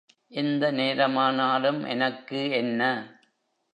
எந்த 0.31 0.71
நேரமானாலும் 0.71 1.87
எனக்கு 1.87 2.49
என்ன? 2.51 2.81